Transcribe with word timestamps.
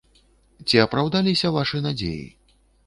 Ці 0.71 0.81
апраўдаліся 0.85 1.55
вашы 1.61 1.85
надзеі? 1.89 2.27